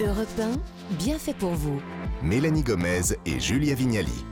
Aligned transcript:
Europe 0.00 0.28
1, 0.38 0.94
bien 0.98 1.18
fait 1.18 1.32
pour 1.32 1.52
vous. 1.52 1.80
Mélanie 2.22 2.62
Gomez 2.62 3.14
et 3.24 3.40
Julia 3.40 3.74
Vignali. 3.74 4.24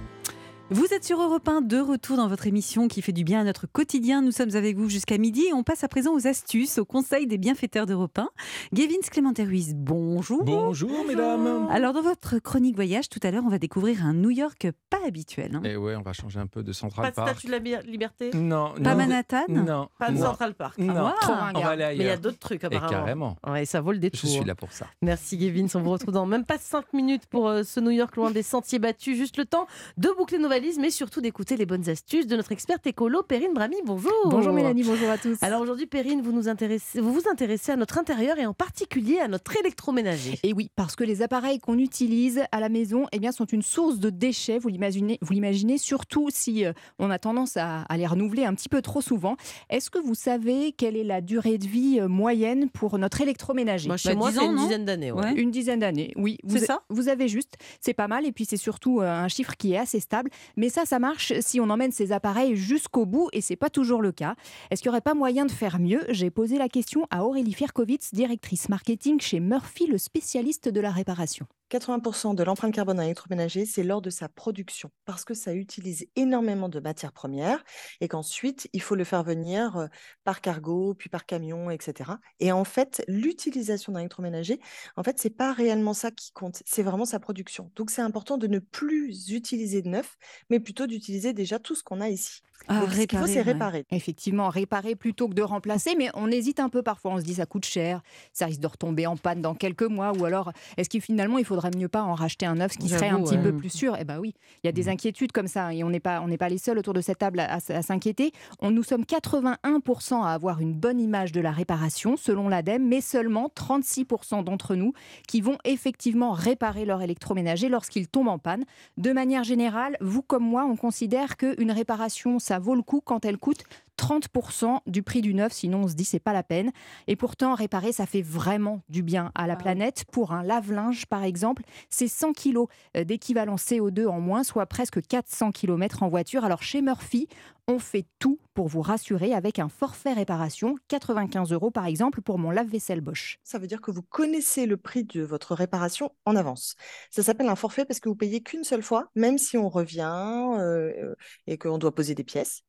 Vous 0.71 0.87
êtes 0.95 1.05
sur 1.05 1.21
Europe 1.21 1.47
1, 1.47 1.61
de 1.61 1.79
retour 1.79 2.17
dans 2.17 2.27
votre 2.27 2.47
émission 2.47 2.89
qui 2.89 3.03
fait 3.03 3.13
du 3.13 3.23
bien 3.23 3.41
à 3.41 3.45
notre 3.45 3.67
quotidien. 3.67 4.23
Nous 4.23 4.33
sommes 4.33 4.57
avec 4.57 4.77
vous 4.79 4.89
jusqu'à 4.89 5.19
midi 5.19 5.45
et 5.49 5.53
on 5.53 5.63
passe 5.63 5.85
à 5.85 5.89
présent 5.89 6.15
aux 6.15 6.27
astuces, 6.27 6.79
au 6.79 6.87
conseil 6.87 7.27
des 7.27 7.37
bienfaiteurs 7.37 7.85
d'Europe 7.85 8.19
1. 8.19 8.29
Gavin 8.73 8.95
Clémenté 9.11 9.45
Ruiz, 9.45 9.75
bonjour. 9.77 10.43
Bonjour 10.43 11.05
mesdames. 11.07 11.69
Alors 11.71 11.93
dans 11.93 12.01
votre 12.03 12.39
chronique 12.39 12.77
voyage, 12.77 13.11
tout 13.11 13.21
à 13.23 13.31
l'heure, 13.31 13.43
on 13.45 13.51
va 13.51 13.59
découvrir 13.59 14.05
un 14.07 14.15
New 14.15 14.31
York 14.31 14.67
pas 14.89 14.97
habituel. 15.07 15.55
hein. 15.55 15.61
Et 15.65 15.77
ouais, 15.77 15.97
on 15.97 16.03
va 16.03 16.15
changer 16.15 16.41
un 16.41 16.47
peu 16.47 16.63
de 16.63 16.73
Central 16.73 17.05
Pas 17.05 17.11
de 17.11 17.15
Park. 17.17 17.29
statue 17.41 17.47
de 17.47 17.53
la 17.53 17.81
liberté? 17.83 18.31
Non, 18.35 18.73
Pas 18.73 18.81
non. 18.81 18.97
Manhattan? 18.97 19.45
Non. 19.51 19.89
Pas 19.99 20.11
de 20.11 20.17
non, 20.17 20.23
Central 20.25 20.55
Park. 20.55 20.79
Non. 20.79 20.95
Ah, 20.97 21.15
Trop 21.21 21.33
on 21.57 21.61
va 21.61 21.69
aller 21.71 21.85
Mais 21.85 21.95
il 21.97 21.99
y 21.99 22.05
a 22.05 22.07
ailleurs. 22.13 22.21
d'autres 22.21 22.39
trucs 22.39 22.65
Et 22.65 22.67
apparemment. 22.69 22.89
carrément. 22.91 23.37
Ouais, 23.47 23.67
ça 23.67 23.83
vaut 23.83 23.91
le 23.93 23.97
Je 23.99 24.01
détour. 24.03 24.31
suis 24.31 24.45
là 24.45 24.55
pour 24.55 24.73
ça. 24.73 24.87
Merci 25.03 25.37
Gavin, 25.37 25.67
on 25.75 25.81
vous 25.83 25.91
retrouve 25.91 26.15
dans 26.15 26.25
même 26.27 26.47
pas 26.47 26.57
5 26.59 26.95
minutes 26.95 27.27
pour 27.27 27.49
euh, 27.49 27.63
ce 27.65 27.81
New 27.81 27.91
York 27.91 28.17
loin 28.17 28.31
des 28.31 28.43
sentiers 28.43 28.79
battus. 28.79 29.17
Juste 29.19 29.37
le 29.37 29.45
temps 29.45 29.67
de 29.99 30.09
boucler 30.17 30.39
nos 30.39 30.54
mais 30.79 30.91
surtout 30.91 31.21
d'écouter 31.21 31.57
les 31.57 31.67
bonnes 31.67 31.89
astuces 31.89 32.29
de 32.29 32.37
notre 32.37 32.53
experte 32.53 32.87
écolo, 32.87 33.25
Perrine 33.25 33.53
Brami. 33.55 33.75
Bonjour. 33.85 34.13
Bonjour 34.27 34.53
Mélanie, 34.53 34.85
bonjour 34.85 35.11
à 35.11 35.19
tous. 35.19 35.37
Alors 35.43 35.61
aujourd'hui, 35.61 35.87
Perrine, 35.87 36.23
vous 36.23 36.31
nous 36.31 36.49
intéressez, 36.49 37.01
vous 37.01 37.13
vous 37.13 37.29
intéressez 37.29 37.73
à 37.73 37.77
notre 37.77 37.99
intérieur 37.99 38.39
et 38.39 38.47
en 38.47 38.55
particulier 38.55 39.19
à 39.19 39.27
notre 39.27 39.57
électroménager. 39.59 40.39
Et 40.45 40.53
oui, 40.53 40.71
parce 40.77 40.95
que 40.95 41.03
les 41.03 41.23
appareils 41.23 41.59
qu'on 41.59 41.77
utilise 41.79 42.43
à 42.53 42.61
la 42.61 42.69
maison 42.69 43.07
eh 43.11 43.19
bien, 43.19 43.33
sont 43.33 43.47
une 43.47 43.63
source 43.63 43.99
de 43.99 44.11
déchets, 44.11 44.61
vous 44.61 44.69
l'imaginez, 44.69 45.19
vous 45.23 45.33
l'imaginez 45.33 45.77
surtout 45.77 46.29
si 46.31 46.65
euh, 46.65 46.73
on 47.01 47.11
a 47.11 47.19
tendance 47.19 47.57
à, 47.57 47.81
à 47.83 47.97
les 47.97 48.07
renouveler 48.07 48.45
un 48.45 48.55
petit 48.55 48.69
peu 48.69 48.81
trop 48.81 49.01
souvent. 49.01 49.37
Est-ce 49.71 49.91
que 49.91 49.99
vous 49.99 50.15
savez 50.15 50.71
quelle 50.71 50.97
est 50.97 51.03
la 51.05 51.21
durée 51.21 51.59
de 51.59 51.67
vie 51.67 51.99
euh, 51.99 52.07
moyenne 52.07 52.71
pour 52.71 52.97
notre 52.99 53.21
électroménager? 53.21 53.89
Moi, 53.89 53.97
chez 53.97 54.11
Bah, 54.11 54.15
moi, 54.15 54.31
10 54.31 54.39
c'est 54.39 54.47
une 54.47 54.57
dizaine 54.57 54.85
d'années. 54.85 55.11
ouais. 55.11 55.25
Ouais. 55.25 55.33
Une 55.35 55.51
dizaine 55.51 55.81
d'années, 55.81 56.13
oui. 56.15 56.39
Vous, 56.45 56.59
C'est 56.59 56.67
ça 56.67 56.83
Vous 56.91 57.09
avez 57.09 57.27
juste, 57.27 57.55
c'est 57.81 57.95
pas 57.95 58.07
mal, 58.07 58.25
et 58.25 58.31
puis 58.31 58.45
c'est 58.45 58.57
surtout 58.57 59.01
euh, 59.01 59.05
un 59.11 59.27
chiffre 59.29 59.57
qui 59.57 59.73
est 59.73 59.79
assez 59.79 59.99
stable. 59.99 60.31
Mais 60.57 60.69
ça, 60.69 60.85
ça 60.85 60.99
marche 60.99 61.33
si 61.41 61.61
on 61.61 61.71
emmène 61.71 61.93
ces 61.93 62.13
appareils 62.13 62.57
jusqu'au 62.57 63.07
bout, 63.07 63.29
et 63.33 63.41
c'est 63.41 63.57
pas 63.57 63.71
toujours 63.71 64.03
le 64.03 64.13
cas. 64.13 64.35
Est-ce 64.71 64.83
qu'il 64.83 64.91
n'y 64.91 64.95
aurait 64.95 65.01
pas 65.01 65.15
moyen 65.15 65.47
de 65.47 65.51
faire 65.51 65.79
mieux? 65.79 66.05
J'ai 66.09 66.31
posé 66.31 66.59
la 66.59 66.69
question 66.69 67.07
à 67.11 67.25
Aurélie 67.25 67.55
Firkovitz, 67.55 68.13
directrice 68.13 68.69
marketing 68.69 69.21
chez 69.21 69.41
Murphy, 69.41 69.87
le 69.87 69.99
spécialiste 69.99 70.69
de 70.69 70.81
la 70.81 70.91
réparation. 70.91 71.47
80% 71.75 72.37
de 72.37 72.45
l'empreinte 72.45 72.73
carbone 72.73 72.99
d'un 72.99 73.03
électroménager, 73.03 73.67
c'est 73.67 73.83
lors 73.83 74.01
de 74.01 74.11
sa 74.11 74.29
production, 74.29 74.91
parce 75.07 75.25
que 75.25 75.35
ça 75.35 75.55
utilise 75.55 76.07
énormément 76.15 76.69
de 76.69 76.79
matières 76.79 77.13
premières 77.13 77.65
et 78.01 78.07
qu'ensuite, 78.07 78.69
il 78.73 78.81
faut 78.81 78.95
le 78.95 79.03
faire 79.03 79.25
venir 79.25 79.77
euh, 79.77 79.87
par 80.23 80.41
cargo, 80.41 80.95
puis 80.95 81.09
par 81.09 81.27
camion, 81.27 81.71
etc. 81.71 82.13
Et 82.39 82.53
en 82.53 82.63
fait, 82.63 83.03
l'utilisation 83.09 83.93
d'un 83.93 84.01
électroménager, 84.01 84.61
en 84.97 85.03
fait, 85.03 85.19
c'est 85.19 85.31
pas 85.37 85.53
réellement 85.53 85.95
ça 85.95 86.13
qui 86.13 86.31
compte, 86.31 86.63
c'est 86.65 86.85
vraiment 86.85 87.07
sa 87.07 87.19
production. 87.19 87.73
Donc, 87.75 87.91
c'est 87.91 88.03
important 88.03 88.39
de 88.39 88.47
ne 88.47 88.61
plus 88.61 89.31
utiliser 89.31 89.83
de 89.83 89.89
neuf, 89.89 90.17
mais 90.51 90.61
plutôt 90.61 90.87
d'utiliser 90.87 91.33
déjà 91.33 91.59
tout 91.59 91.75
ce 91.75 91.83
qu'on 91.83 92.01
a 92.01 92.09
ici. 92.09 92.43
Ah, 92.69 92.81
Donc, 92.81 92.93
ce 92.95 93.03
qu'il 93.03 93.19
faut, 93.19 93.27
c'est 93.27 93.37
ouais. 93.37 93.43
réparer. 93.43 93.85
Effectivement, 93.91 94.49
réparer 94.49 94.95
plutôt 94.95 95.29
que 95.29 95.35
de 95.35 95.43
remplacer, 95.43 95.95
mais 95.99 96.09
on 96.15 96.31
hésite 96.31 96.61
un 96.61 96.69
peu 96.69 96.83
parfois. 96.83 97.13
On 97.13 97.19
se 97.19 97.25
dit 97.25 97.35
ça 97.35 97.47
coûte 97.47 97.67
cher, 97.67 98.01
ça 98.33 98.47
risque 98.47 98.61
de 98.61 98.67
retomber 98.67 99.07
en 99.07 99.17
panne 99.17 99.43
dans 99.43 99.55
quelques 99.55 99.83
mois, 99.83 100.13
ou 100.13 100.25
alors 100.25 100.53
est-ce 100.77 100.89
qu'il 100.89 101.03
finalement 101.03 101.39
il 101.39 101.45
faudrait 101.65 101.79
mieux 101.81 101.89
pas 101.89 102.03
en 102.03 102.15
racheter 102.15 102.47
un 102.47 102.57
neuf, 102.57 102.73
ce 102.73 102.79
qui 102.79 102.89
serait 102.89 103.09
un 103.09 103.21
petit 103.23 103.37
ouais. 103.37 103.43
peu 103.43 103.57
plus 103.57 103.71
sûr 103.71 103.97
Eh 103.99 104.05
ben 104.05 104.19
oui, 104.19 104.35
il 104.63 104.67
y 104.67 104.69
a 104.69 104.73
des 104.73 104.89
inquiétudes 104.89 105.33
comme 105.33 105.47
ça, 105.49 105.73
et 105.75 105.83
on 105.85 105.91
n'est 105.91 106.01
pas 106.01 106.21
on 106.21 106.29
n'est 106.29 106.37
pas 106.39 106.49
les 106.49 106.59
seuls 106.59 106.79
autour 106.79 106.95
de 106.95 107.01
cette 107.01 107.19
table 107.19 107.41
à, 107.41 107.55
à- 107.55 107.57
à 107.73 107.83
s'inquiéter. 107.83 108.33
On 108.61 108.71
nous 108.71 108.83
sommes 108.83 109.03
81% 109.05 110.23
à 110.25 110.29
avoir 110.33 110.61
une 110.61 110.75
bonne 110.75 111.01
image 111.01 111.33
de 111.33 111.41
la 111.41 111.51
réparation 111.53 112.17
selon 112.17 112.49
l'ADEME, 112.49 112.87
mais 112.87 113.01
seulement 113.01 113.51
36% 113.55 114.45
d'entre 114.45 114.75
nous 114.75 114.93
qui 115.29 115.41
vont 115.41 115.59
effectivement 115.65 116.33
réparer 116.33 116.85
leur 116.85 117.03
électroménager 117.03 117.69
lorsqu'il 117.69 118.09
tombe 118.09 118.29
en 118.29 118.39
panne. 118.39 118.65
De 118.97 119.13
manière 119.13 119.45
générale, 119.45 119.97
vous 120.01 120.23
comme 120.23 120.45
moi, 120.45 120.65
on 120.69 120.77
considère 120.77 121.37
qu'une 121.37 121.73
réparation, 121.73 122.39
ça 122.39 122.59
vaut 122.59 122.75
le 122.75 122.83
coup 122.83 123.01
quand 123.05 123.25
elle 123.25 123.39
coûte 123.39 123.65
30% 123.99 124.81
du 124.87 125.03
prix 125.03 125.21
du 125.21 125.35
neuf, 125.35 125.53
sinon 125.53 125.83
on 125.85 125.89
se 125.89 125.95
dit 125.95 126.05
c'est 126.05 126.19
pas 126.19 126.33
la 126.33 126.43
peine. 126.43 126.73
Et 127.07 127.17
pourtant, 127.17 127.55
réparer, 127.55 127.93
ça 127.93 128.07
fait 128.07 128.23
vraiment 128.23 128.83
du 128.89 129.03
bien 129.03 129.33
à 129.35 129.47
la 129.47 129.57
planète. 129.57 130.05
Pour 130.13 130.33
un 130.33 130.43
lave-linge, 130.43 131.07
par 131.07 131.25
exemple, 131.25 131.63
c'est 131.91 132.09
100 132.09 132.33
kg 132.33 132.67
d'équivalent 132.95 133.57
CO2 133.57 134.07
en 134.07 134.21
moins, 134.21 134.45
soit 134.45 134.67
presque 134.67 135.01
400 135.07 135.53
km 135.53 136.03
en 136.03 136.09
voiture. 136.09 136.45
Alors 136.45 136.63
chez 136.63 136.83
Murphy, 136.83 137.29
on 137.67 137.79
fait 137.79 138.07
tout 138.19 138.39
pour 138.53 138.69
vous 138.69 138.83
rassurer 138.83 139.33
avec 139.33 139.59
un 139.59 139.69
forfait 139.69 140.13
réparation, 140.13 140.77
95 140.89 141.53
euros 141.53 141.71
par 141.71 141.87
exemple 141.87 142.21
pour 142.21 142.39
mon 142.39 142.51
lave-vaisselle 142.51 143.01
Bosch. 143.01 143.39
Ça 143.43 143.59
veut 143.59 143.67
dire 143.67 143.81
que 143.81 143.91
vous 143.91 144.03
connaissez 144.03 144.67
le 144.67 144.77
prix 144.77 145.05
de 145.05 145.23
votre 145.23 145.55
réparation 145.55 146.13
en 146.25 146.37
avance. 146.37 146.75
Ça 147.11 147.23
s'appelle 147.23 147.49
un 147.49 147.57
forfait 147.57 147.85
parce 147.85 148.01
que 148.01 148.09
vous 148.09 148.17
payez 148.17 148.43
qu'une 148.43 148.65
seule 148.65 148.83
fois, 148.83 149.09
même 149.15 149.39
si 149.39 149.57
on 149.57 149.69
revient 149.69 150.57
euh, 150.59 151.15
et 151.47 151.59
qu'on 151.59 151.79
doit 151.79 151.95
poser 151.95 152.15
des 152.15 152.25
pièces. 152.25 152.63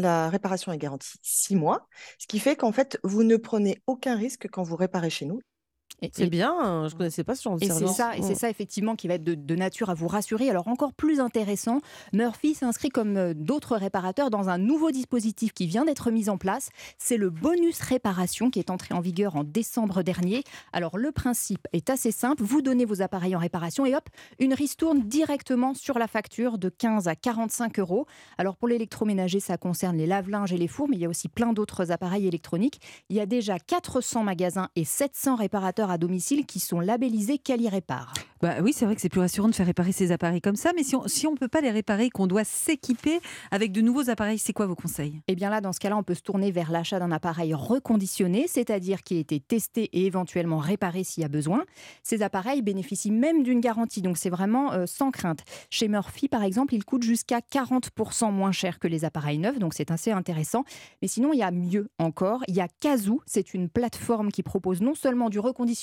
La 0.00 0.28
réparation 0.30 0.72
est 0.72 0.78
garantie 0.78 1.18
six 1.22 1.54
mois, 1.56 1.88
ce 2.18 2.26
qui 2.26 2.38
fait 2.38 2.56
qu'en 2.56 2.72
fait, 2.72 2.98
vous 3.04 3.22
ne 3.22 3.36
prenez 3.36 3.82
aucun 3.86 4.16
risque 4.16 4.48
quand 4.50 4.62
vous 4.62 4.76
réparez 4.76 5.10
chez 5.10 5.26
nous. 5.26 5.40
C'est 6.12 6.26
bien, 6.30 6.52
hein, 6.58 6.88
je 6.88 6.94
connaissais 6.94 7.24
pas 7.24 7.34
ce 7.34 7.42
genre 7.42 7.56
de 7.56 7.64
Et 7.64 7.68
service. 7.68 7.90
ça, 7.92 8.16
et 8.16 8.22
c'est 8.22 8.32
Mm. 8.32 8.36
ça 8.36 8.50
effectivement 8.50 8.96
qui 8.96 9.08
va 9.08 9.14
être 9.14 9.24
de, 9.24 9.34
de 9.34 9.54
nature 9.56 9.90
à 9.90 9.94
vous 9.94 10.08
rassurer. 10.08 10.48
Alors 10.50 10.68
encore 10.68 10.92
plus 10.92 11.20
intéressant, 11.20 11.80
Murphy 12.12 12.54
s'inscrit 12.54 12.88
comme 12.88 13.16
euh, 13.16 13.34
d'autres 13.34 13.76
réparateurs 13.76 14.30
dans 14.30 14.48
un 14.48 14.58
nouveau 14.58 14.90
dispositif 14.90 15.52
qui 15.52 15.66
vient 15.66 15.84
d'être 15.84 16.10
mis 16.10 16.28
en 16.28 16.38
place. 16.38 16.70
C'est 16.98 17.16
le 17.16 17.30
bonus 17.30 17.80
réparation 17.80 18.50
qui 18.50 18.58
est 18.58 18.70
entré 18.70 18.94
en 18.94 19.00
vigueur 19.00 19.36
en 19.36 19.44
décembre 19.44 20.02
dernier. 20.02 20.42
Alors 20.72 20.96
le 20.98 21.12
principe 21.12 21.66
est 21.72 21.90
assez 21.90 22.12
simple, 22.12 22.42
vous 22.42 22.62
donnez 22.62 22.84
vos 22.84 23.02
appareils 23.02 23.36
en 23.36 23.40
réparation 23.40 23.84
et 23.86 23.94
hop, 23.94 24.08
une 24.38 24.54
ristourne 24.54 25.00
directement 25.00 25.74
sur 25.74 25.98
la 25.98 26.06
facture 26.06 26.58
de 26.58 26.68
15 26.68 27.08
à 27.08 27.14
45 27.16 27.78
euros. 27.78 28.06
Alors 28.38 28.56
pour 28.56 28.68
l'électroménager, 28.68 29.40
ça 29.40 29.56
concerne 29.58 29.96
les 29.96 30.06
lave-linges 30.06 30.52
et 30.52 30.56
les 30.58 30.68
fours, 30.68 30.88
mais 30.88 30.96
il 30.96 31.02
y 31.02 31.06
a 31.06 31.08
aussi 31.08 31.28
plein 31.28 31.52
d'autres 31.52 31.90
appareils 31.92 32.26
électroniques. 32.26 32.80
Il 33.10 33.16
y 33.16 33.20
a 33.20 33.26
déjà 33.26 33.58
400 33.58 34.22
magasins 34.24 34.68
et 34.76 34.84
700 34.84 35.36
réparateurs 35.36 35.89
à 35.90 35.98
domicile 35.98 36.46
qui 36.46 36.60
sont 36.60 36.80
labellisés 36.80 37.38
Cali 37.38 37.68
Répare. 37.68 38.14
Bah 38.42 38.54
oui, 38.62 38.72
c'est 38.72 38.86
vrai 38.86 38.94
que 38.94 39.02
c'est 39.02 39.10
plus 39.10 39.20
rassurant 39.20 39.48
de 39.48 39.54
faire 39.54 39.66
réparer 39.66 39.92
ces 39.92 40.12
appareils 40.12 40.40
comme 40.40 40.56
ça, 40.56 40.72
mais 40.74 40.82
si 40.82 40.96
on 40.96 41.06
si 41.06 41.26
on 41.26 41.34
peut 41.34 41.48
pas 41.48 41.60
les 41.60 41.70
réparer, 41.70 42.08
qu'on 42.08 42.26
doit 42.26 42.44
s'équiper 42.44 43.20
avec 43.50 43.70
de 43.70 43.82
nouveaux 43.82 44.08
appareils, 44.08 44.38
c'est 44.38 44.54
quoi 44.54 44.64
vos 44.66 44.74
conseils? 44.74 45.20
Eh 45.28 45.34
bien 45.34 45.50
là, 45.50 45.60
dans 45.60 45.74
ce 45.74 45.80
cas-là, 45.80 45.96
on 45.98 46.02
peut 46.02 46.14
se 46.14 46.22
tourner 46.22 46.50
vers 46.50 46.72
l'achat 46.72 46.98
d'un 46.98 47.12
appareil 47.12 47.52
reconditionné, 47.52 48.46
c'est-à-dire 48.48 49.02
qui 49.02 49.16
a 49.16 49.18
été 49.18 49.40
testé 49.40 49.90
et 49.92 50.06
éventuellement 50.06 50.56
réparé 50.56 51.04
s'il 51.04 51.20
y 51.20 51.26
a 51.26 51.28
besoin. 51.28 51.64
Ces 52.02 52.22
appareils 52.22 52.62
bénéficient 52.62 53.10
même 53.10 53.42
d'une 53.42 53.60
garantie, 53.60 54.00
donc 54.00 54.16
c'est 54.16 54.30
vraiment 54.30 54.72
euh, 54.72 54.86
sans 54.86 55.10
crainte. 55.10 55.40
Chez 55.68 55.88
Murphy, 55.88 56.28
par 56.28 56.42
exemple, 56.42 56.74
ils 56.74 56.84
coûtent 56.84 57.02
jusqu'à 57.02 57.40
40% 57.40 58.32
moins 58.32 58.52
cher 58.52 58.78
que 58.78 58.88
les 58.88 59.04
appareils 59.04 59.38
neufs, 59.38 59.58
donc 59.58 59.74
c'est 59.74 59.90
assez 59.90 60.12
intéressant. 60.12 60.64
Mais 61.02 61.08
sinon, 61.08 61.34
il 61.34 61.40
y 61.40 61.42
a 61.42 61.50
mieux 61.50 61.90
encore. 61.98 62.42
Il 62.48 62.54
y 62.54 62.62
a 62.62 62.68
Kazoo, 62.80 63.20
c'est 63.26 63.52
une 63.52 63.68
plateforme 63.68 64.30
qui 64.32 64.42
propose 64.42 64.80
non 64.80 64.94
seulement 64.94 65.28
du 65.28 65.38
reconditionné, 65.38 65.79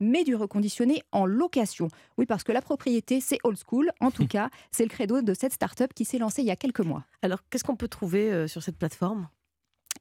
mais 0.00 0.24
du 0.24 0.34
reconditionné 0.34 1.02
en 1.12 1.26
location. 1.26 1.88
Oui, 2.18 2.26
parce 2.26 2.44
que 2.44 2.52
la 2.52 2.62
propriété, 2.62 3.20
c'est 3.20 3.38
old 3.44 3.58
school. 3.58 3.90
En 4.00 4.10
tout 4.10 4.26
cas, 4.28 4.50
c'est 4.70 4.84
le 4.84 4.88
credo 4.88 5.22
de 5.22 5.34
cette 5.34 5.52
start-up 5.52 5.92
qui 5.94 6.04
s'est 6.04 6.18
lancée 6.18 6.42
il 6.42 6.48
y 6.48 6.50
a 6.50 6.56
quelques 6.56 6.80
mois. 6.80 7.04
Alors, 7.22 7.40
qu'est-ce 7.48 7.64
qu'on 7.64 7.76
peut 7.76 7.88
trouver 7.88 8.32
euh, 8.32 8.48
sur 8.48 8.62
cette 8.62 8.76
plateforme? 8.76 9.28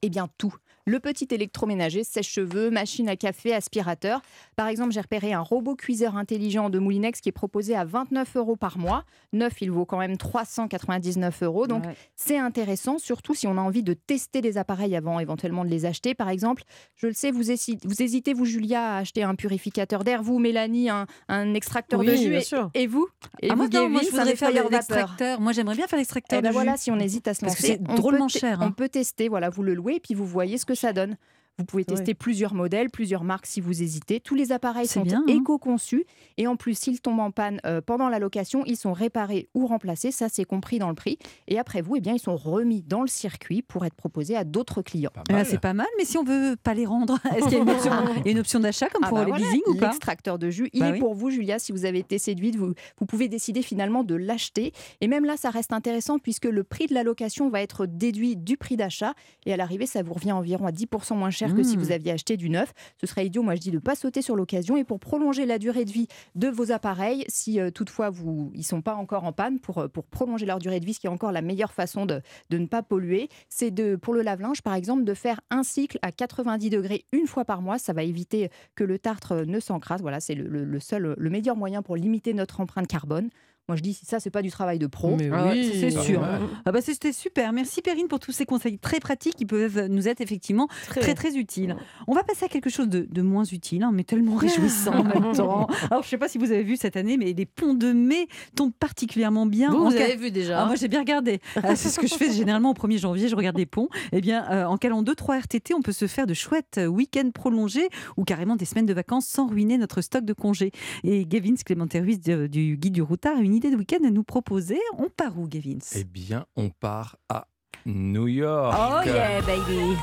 Eh 0.02 0.10
bien, 0.10 0.30
tout. 0.38 0.56
Le 0.90 1.00
petit 1.00 1.28
électroménager, 1.30 2.04
sèche-cheveux, 2.04 2.72
machine 2.72 3.10
à 3.10 3.16
café, 3.16 3.54
aspirateur. 3.54 4.24
Par 4.56 4.68
exemple, 4.68 4.92
j'ai 4.92 5.02
repéré 5.02 5.34
un 5.34 5.42
robot 5.42 5.76
cuiseur 5.76 6.16
intelligent 6.16 6.72
de 6.72 6.80
Moulinex 6.80 7.22
qui 7.22 7.30
est 7.30 7.32
proposé 7.32 7.76
à 7.76 7.86
29 7.86 8.36
euros 8.38 8.56
par 8.56 8.80
mois. 8.80 9.04
Neuf, 9.32 9.62
il 9.62 9.70
vaut 9.70 9.86
quand 9.86 10.00
même 10.00 10.18
399 10.18 11.44
euros. 11.44 11.68
Donc, 11.68 11.86
Ouais. 11.86 11.96
c'est 12.16 12.40
intéressant, 12.40 12.98
surtout 12.98 13.36
si 13.36 13.46
on 13.46 13.56
a 13.60 13.62
envie 13.62 13.84
de 13.84 13.94
tester 13.94 14.42
des 14.42 14.58
appareils 14.58 14.96
avant 14.96 15.20
éventuellement 15.20 15.64
de 15.64 15.70
les 15.70 15.86
acheter. 15.86 16.16
Par 16.16 16.30
exemple, 16.30 16.64
je 16.96 17.06
le 17.06 17.14
sais, 17.14 17.30
vous, 17.30 17.52
hési- 17.52 17.78
vous 17.84 18.02
hésitez, 18.02 18.34
vous, 18.34 18.46
Julia, 18.46 18.96
à 18.96 18.98
acheter 18.98 19.22
un 19.22 19.36
purificateur 19.36 20.04
d'air, 20.04 20.24
vous, 20.24 20.40
Mélanie, 20.40 20.90
un, 20.90 21.06
un 21.28 21.54
extracteur 21.54 22.00
de 22.03 22.16
jus. 22.16 22.30
bien 22.30 22.40
et, 22.40 22.44
sûr. 22.44 22.72
et 22.74 22.88
vous? 22.88 23.08
Et 23.44 23.52
ah, 23.52 23.56
moi, 23.56 23.68
vous, 23.68 23.78
non, 23.78 23.90
moi, 23.90 24.02
je 24.03 24.09
voudrais 24.09 24.35
faire 24.35 24.50
l'extracteur. 24.52 25.40
Moi, 25.40 25.52
j'aimerais 25.52 25.76
bien 25.76 25.85
faire 25.85 26.00
l'extracteur 26.00 26.40
eh 26.40 26.42
ben 26.42 26.50
de 26.50 26.53
voilà, 26.53 26.72
jus. 26.74 26.82
si 26.82 26.92
on 26.92 26.97
hésite 27.00 27.28
à 27.28 27.35
se 27.35 27.46
lancer, 27.46 27.62
c'est 27.80 27.84
drôlement 27.84 28.28
cher, 28.28 28.59
hein. 28.64 28.68
On 28.70 28.72
peut 28.72 28.90
tester, 28.90 29.30
voilà, 29.30 29.50
vous 29.52 29.62
le 29.62 29.76
louez 29.76 29.96
et 29.96 30.00
puis 30.00 30.16
vous 30.16 30.26
voyez 30.26 30.58
ce 30.58 30.66
que 30.66 30.78
ça 30.79 30.93
donne. 30.93 31.17
Vous 31.59 31.66
pouvez 31.66 31.84
tester 31.84 32.14
plusieurs 32.14 32.53
modèles, 32.53 32.90
plusieurs 32.90 33.26
marques 33.26 33.46
si 33.46 33.59
vous 33.59 33.84
hésitez. 33.84 34.22
Tous 34.22 34.34
les 34.34 34.53
appareils 34.53 34.88
sont 34.88 35.02
bien, 35.02 35.23
hein. 35.28 35.32
éco-conçus 35.32 36.06
et 36.38 36.47
en 36.47 36.56
plus, 36.56 36.78
s'ils 36.78 37.02
tombent 37.02 37.20
en 37.20 37.32
panne 37.32 37.59
euh, 37.66 37.82
pendant 37.82 38.08
la 38.08 38.17
location, 38.17 38.64
ils 38.66 38.78
sont 38.78 38.94
réparés 38.94 39.50
ou 39.53 39.67
remplacés. 39.67 40.11
Ça, 40.11 40.29
c'est 40.29 40.46
compris 40.46 40.79
dans 40.79 40.88
le 40.88 40.96
prix. 40.96 41.20
Et 41.50 41.59
après 41.59 41.82
vous, 41.82 41.97
eh 41.97 42.00
bien, 42.00 42.14
ils 42.14 42.20
sont 42.20 42.38
remis 42.38 42.82
dans 42.82 43.02
le 43.02 43.08
circuit 43.08 43.61
pour 43.61 43.85
être 43.85 43.94
proposés 43.94 44.38
à 44.38 44.46
d'autres 44.46 44.82
clients. 44.82 45.11
Ah, 45.29 45.44
c'est 45.44 45.59
pas 45.59 45.73
mal, 45.73 45.88
mais 45.97 46.06
si 46.06 46.17
on 46.17 46.23
veut 46.23 46.56
pas 46.56 46.73
les 46.73 46.85
rendre, 46.85 47.20
est-ce 47.35 47.44
qu'il 47.50 47.58
y 47.58 47.59
a 47.59 47.64
une 47.64 47.70
option, 47.70 47.91
il 48.20 48.26
y 48.26 48.29
a 48.29 48.32
une 48.32 48.40
option 48.40 48.59
d'achat 48.61 48.88
comme 48.88 49.03
Ah 49.03 49.09
pour 49.09 49.17
bah 49.17 49.26
les 49.26 49.32
voilà, 49.32 49.46
leasing 49.46 49.61
ou 49.67 49.76
pas 49.76 49.88
L'extracteur 49.90 50.40
de 50.40 50.50
jus, 50.50 50.70
il 50.72 50.79
Bah 50.79 50.90
est 50.90 50.91
oui. 50.94 51.00
pour 51.00 51.14
vous, 51.14 51.29
Julia. 51.29 51.59
Si 51.59 51.73
vous 51.73 51.84
avez 51.84 52.00
été 52.00 52.20
séduite, 52.20 52.56
vous, 52.56 52.73
vous 53.00 53.06
pouvez 53.06 53.28
décider 53.28 53.61
finalement 53.61 54.06
de 54.06 54.16
l'acheter. 54.16 54.72
Et 55.02 55.09
même 55.09 55.26
là, 55.26 55.35
ça 55.35 55.50
reste 55.50 55.73
intéressant 55.73 56.20
puisque 56.20 56.46
le 56.46 56.64
prix 56.64 56.88
de 56.88 56.94
la 56.94 57.03
location 57.03 57.50
va 57.50 57.61
être 57.61 57.85
déduit 57.85 58.38
du 58.38 58.56
prix 58.56 58.78
d'achat. 58.78 59.14
Et 59.46 59.52
à 59.53 59.58
l'arrivée, 59.58 59.88
ça 59.88 60.03
vous 60.03 60.14
revient 60.14 60.32
environ 60.32 60.66
à 60.66 60.72
10% 60.72 61.17
moins 61.17 61.29
cher 61.32 61.48
cher 61.49 61.55
que 61.57 61.63
si 61.63 61.75
Mmh. 61.78 61.79
vous 61.79 61.91
aviez 61.91 62.11
acheté 62.11 62.37
du 62.37 62.49
neuf. 62.49 62.73
Ce 62.99 63.07
serait 63.07 63.25
idiot, 63.25 63.43
moi 63.43 63.55
je 63.55 63.59
dis, 63.61 63.69
de 63.72 63.75
ne 63.75 63.79
pas 63.81 63.96
sauter 63.96 64.22
sur 64.22 64.35
l'occasion. 64.35 64.78
Et 64.78 64.84
pour 64.84 64.99
prolonger 64.99 65.46
la 65.46 65.59
durée 65.59 65.85
de 65.85 65.91
vie 65.91 66.07
de 66.35 66.47
vos 66.47 66.72
appareils, 66.72 67.25
si 67.28 67.59
euh, 67.59 67.69
toutefois 67.72 68.09
vous, 68.09 68.51
ils 68.53 68.59
ne 68.59 68.63
sont 68.63 68.81
pas 68.81 68.96
encore 68.96 69.23
en 69.23 69.31
panne, 69.34 69.59
pour, 69.59 69.78
euh, 69.79 69.87
pour 69.87 70.05
prolonger 70.05 70.46
leur 70.46 70.59
durée 70.59 70.79
de 70.79 70.85
vie, 70.85 70.93
ce 70.93 70.99
qui 70.99 71.07
est 71.07 71.09
encore 71.09 71.31
la 71.31 71.41
meilleure 71.41 71.73
façon 71.73 72.05
de, 72.05 72.22
de 72.49 72.57
ne 72.57 72.66
pas 72.67 72.84
polluer, 72.84 73.29
c'est 73.49 73.72
de, 73.72 73.96
pour 73.96 74.13
le 74.13 74.22
lave-linge, 74.22 74.61
par 74.61 74.73
exemple, 74.75 75.03
de 75.03 75.13
faire 75.13 75.41
un 75.49 75.63
cycle 75.63 75.99
à 76.01 76.11
90 76.11 76.69
degrés 76.69 77.05
une 77.11 77.28
fois 77.28 77.46
par 77.46 77.61
mois. 77.61 77.78
Ça 77.79 77.93
va 77.93 78.03
éviter 78.03 78.49
que 78.75 78.84
le 78.84 78.99
tartre 78.99 79.31
euh, 79.34 79.46
ne 79.46 79.59
s'encrasse. 79.59 80.01
Voilà, 80.01 80.19
c'est 80.19 80.35
le, 80.35 80.47
le- 80.47 80.66
le 80.66 80.79
seul, 80.79 81.16
le 81.17 81.29
meilleur 81.29 81.55
moyen 81.55 81.81
pour 81.81 81.96
limiter 81.96 82.34
notre 82.34 82.59
empreinte 82.61 82.87
carbone. 82.87 83.29
Moi, 83.70 83.76
je 83.76 83.82
dis, 83.84 83.94
si 83.94 84.06
ça, 84.06 84.20
c'est 84.20 84.32
pas 84.32 84.42
du 84.42 84.50
travail 84.52 84.80
de 84.80 84.88
pro. 84.88 85.16
Mais 85.16 85.30
Ah 85.32 85.52
oui. 85.54 85.72
c'est 85.80 85.92
sûr. 85.92 86.22
Ouais. 86.22 86.28
Ah 86.66 86.72
bah 86.72 86.82
c'était 86.82 87.14
super. 87.14 87.54
Merci 87.54 87.82
Perrine 87.82 88.08
pour 88.08 88.20
tous 88.20 88.32
ces 88.32 88.46
conseils 88.46 88.80
très 88.80 89.00
pratiques 89.00 89.36
qui 89.36 89.46
peuvent 89.46 89.86
nous 89.88 90.08
être 90.08 90.22
effectivement 90.22 90.68
très 90.88 91.14
très 91.14 91.36
utiles. 91.38 91.76
On 92.08 92.14
va 92.16 92.24
passer 92.24 92.46
à 92.46 92.48
quelque 92.48 92.70
chose 92.72 92.90
de, 92.90 93.08
de 93.10 93.22
moins 93.22 93.44
utile, 93.44 93.84
hein, 93.84 93.92
mais 93.94 94.04
tellement 94.04 94.36
réjouissant 94.38 94.94
en 95.00 95.04
même 95.04 95.34
temps. 95.36 95.68
Alors 95.92 96.04
je 96.04 96.10
sais 96.10 96.18
pas 96.18 96.28
si 96.28 96.38
vous 96.40 96.52
avez 96.52 96.64
vu 96.64 96.76
cette 96.78 96.98
année, 96.98 97.16
mais 97.18 97.32
les 97.34 97.46
ponts 97.46 97.76
de 97.76 97.92
mai 97.94 98.28
tombent 98.56 98.74
particulièrement 98.74 99.46
bien. 99.46 99.70
Vous, 99.70 99.86
vous 99.86 99.92
cas- 99.92 100.04
avez 100.06 100.16
vu 100.16 100.32
déjà 100.32 100.64
Ah, 100.64 100.66
moi 100.66 100.76
j'ai 100.76 100.88
bien 100.88 101.00
regardé. 101.00 101.40
Ah, 101.62 101.76
c'est 101.76 101.90
ce 101.90 102.00
que 102.00 102.08
je 102.08 102.16
fais 102.16 102.32
généralement 102.34 102.72
au 102.72 102.74
1er 102.74 102.98
janvier, 102.98 103.28
je 103.30 103.36
regarde 103.36 103.58
les 103.58 103.68
ponts. 103.68 103.90
Eh 104.12 104.22
bien, 104.22 104.50
euh, 104.52 104.66
en 104.66 104.78
calant 104.78 105.04
2-3 105.04 105.38
RTT, 105.42 105.74
on 105.76 105.82
peut 105.82 105.92
se 105.92 106.08
faire 106.08 106.26
de 106.26 106.34
chouettes 106.34 106.80
euh, 106.80 106.88
week-ends 106.88 107.30
prolongés 107.34 107.88
ou 108.18 108.24
carrément 108.24 108.56
des 108.56 108.66
semaines 108.66 108.88
de 108.88 108.94
vacances 108.94 109.28
sans 109.28 109.48
ruiner 109.48 109.78
notre 109.78 110.02
stock 110.02 110.26
de 110.26 110.34
congés. 110.34 110.72
Et 111.04 111.26
Gavin 111.26 111.54
Clémenté 111.64 112.00
Ruiz 112.00 112.20
du 112.20 112.78
Guide 112.78 112.94
du 112.94 113.02
Routard 113.02 113.38
a 113.38 113.42
une 113.42 113.54
idée 113.59 113.72
de 113.72 113.76
week-end 113.76 114.06
à 114.06 114.09
nous 114.09 114.23
proposer. 114.23 114.79
On 114.97 115.09
part 115.09 115.38
où, 115.38 115.46
Gavin 115.47 115.79
Eh 115.94 116.06
bien, 116.06 116.46
on 116.56 116.70
part 116.70 117.17
à 117.28 117.47
New 117.85 118.28
York. 118.28 118.73
Oh 118.79 119.02
yeah, 119.06 119.41
baby 119.41 119.97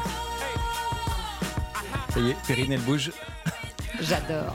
Ça 2.11 2.21
y 2.21 2.31
est, 2.31 2.37
Perrine, 2.47 2.73
elle 2.73 2.81
bouge. 2.83 3.13
J'adore. 4.01 4.55